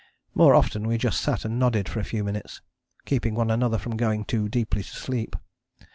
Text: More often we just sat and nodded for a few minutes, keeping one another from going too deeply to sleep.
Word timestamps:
More 0.33 0.55
often 0.55 0.87
we 0.87 0.97
just 0.97 1.21
sat 1.21 1.45
and 1.45 1.59
nodded 1.59 1.87
for 1.87 1.99
a 1.99 2.03
few 2.03 2.23
minutes, 2.23 2.59
keeping 3.05 3.35
one 3.35 3.51
another 3.51 3.77
from 3.77 3.97
going 3.97 4.25
too 4.25 4.49
deeply 4.49 4.81
to 4.81 4.89
sleep. 4.89 5.35